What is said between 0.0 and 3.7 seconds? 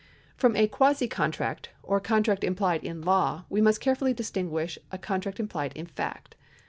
^ From a quasi contract, or contract implied in law, we